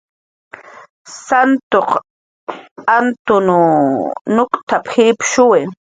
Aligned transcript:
"Santuq 1.25 1.89
Antun 2.97 3.47
nuk'tap"" 4.35 4.83
jipshuwi" 4.93 5.61